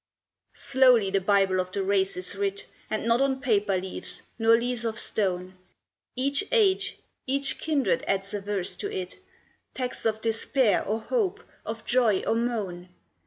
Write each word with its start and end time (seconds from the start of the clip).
Slowly 0.55 1.11
the 1.11 1.21
Bible 1.21 1.59
of 1.59 1.71
the 1.71 1.83
race 1.83 2.17
is 2.17 2.35
writ, 2.35 2.65
And 2.89 3.05
not 3.05 3.21
on 3.21 3.39
paper 3.39 3.77
leaves 3.79 4.23
nor 4.39 4.57
leaves 4.57 4.83
of 4.83 4.97
stone; 4.97 5.55
Each 6.15 6.43
age, 6.51 6.97
each 7.27 7.59
kindred 7.59 8.03
adds 8.07 8.33
a 8.33 8.41
verse 8.41 8.75
to 8.77 8.91
it, 8.91 9.19
Texts 9.75 10.07
of 10.07 10.19
despair 10.19 10.83
or 10.83 11.01
hope, 11.01 11.43
of 11.67 11.85
joy 11.85 12.23
or 12.25 12.33
moan. 12.33 12.89